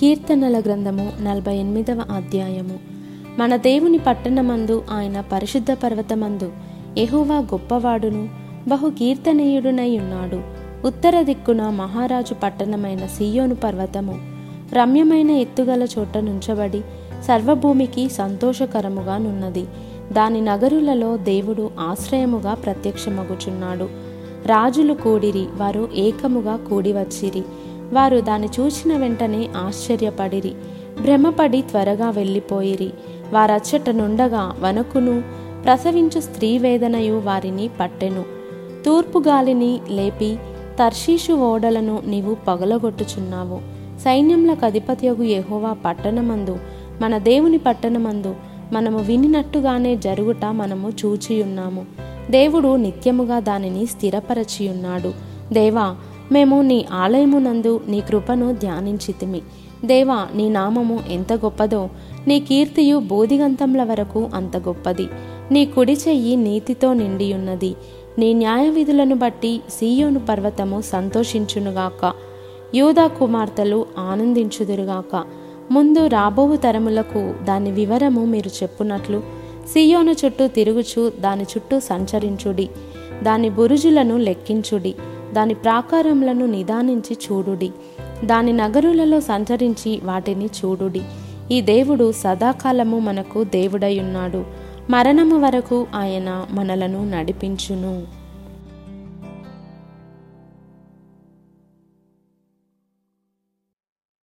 [0.00, 2.78] కీర్తనల గ్రంథము నలభై ఎనిమిదవ అధ్యాయము.
[3.38, 6.52] మన దేవుని పట్టణమందు ఆయన పరిశుద్ధ పర్వతమందు
[6.98, 8.28] ఎహోవా గొప్పవాడును
[8.68, 10.40] బహు కీర్తనీయుడునై ఉన్నాడు
[10.86, 14.18] ఉత్తర దిక్కున మహారాజు పట్టణమైన సియోను పర్వతము
[14.72, 16.80] రమ్యమైన ఎత్తుగల చోట నుంచబడి
[17.24, 19.66] సర్వభూమికి సంతోషకరముగా నున్నది.
[20.12, 23.84] దాని నగరులలో దేవుడు ఆశ్రయముగా ప్రత్యక్షమగుచున్నాడు.
[24.46, 27.42] రాజులు కూడిరి వారు ఏకముగా కూడివచ్చిరి.
[27.92, 30.52] వారు దాన్ని చూచిన వెంటనే ఆశ్చర్యపడిరి.
[31.00, 32.90] భ్రమపడి త్వరగా వెళ్ళిపోయిరి.
[33.32, 35.22] వారచ్చట నుండగా వనకును
[35.64, 38.24] ప్రసవించు స్త్రీ వేదనయు వారిని పట్టెను.
[38.86, 40.38] తూర్పు గాలిని లేపి
[40.78, 43.60] తర్షీషు ఓడలను నీవు పగలగొట్టుచున్నావు.
[44.00, 46.58] సైన్యములకు అధిపతియగు యెహోవా పట్టణమందు
[47.00, 48.34] మన దేవుని పట్టణమందు
[48.72, 51.86] మనము వినినట్టుగానే జరుగుట మనము చూచియున్నాము.
[52.30, 55.12] దేవుడు నిత్యముగా దానిని స్థిరపరచియున్నాడు.
[55.52, 55.96] దేవా
[56.32, 59.42] మేము నీ ఆలయమునందు నీ కృపను ధ్యానించితిమి.
[59.84, 61.88] దేవా నీ నామము ఎంత గొప్పదో
[62.26, 65.06] నీ కీర్తియు బోధిగంతంల వరకు అంత గొప్పది.
[65.52, 67.74] నీ కుడి చెయ్యి నీతితో నిండియున్నది.
[68.18, 72.12] నీ న్యాయ విధులను బట్టి సీయోను పర్వతము సంతోషించునుగాక.
[72.74, 75.24] యూదా కుమార్తెలు ఆనందించుదురుగాక.
[75.70, 79.22] ముందు రాబోవు తరములకు దాని వివరము మీరు చెప్పునట్లు
[79.72, 82.68] సియోను చుట్టూ తిరుగుచు దాని చుట్టూ సంచరించుడి.
[83.22, 84.94] దాని బురుజులను లెక్కించుడి.
[85.34, 87.70] దాని ప్రాకారములను నిదానించి చూడుడి.
[88.24, 91.02] దాని నగరులలో సంచరించి వాటిని చూడుడి.
[91.50, 94.44] ఈ దేవుడు సదాకాలము మనకు దేవుడై ఉన్నాడు.
[94.90, 98.23] మరణము వరకు ఆయన మనలను నడిపించును.